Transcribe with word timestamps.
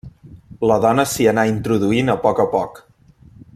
La 0.71 0.77
dona 0.85 1.05
s'hi 1.11 1.27
anà 1.33 1.45
introduint 1.51 2.11
a 2.15 2.19
poc 2.25 2.43
a 2.47 2.47
poc. 2.57 2.83